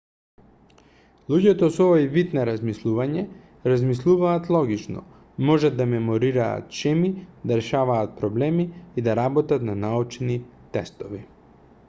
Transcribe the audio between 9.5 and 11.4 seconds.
на научни тестови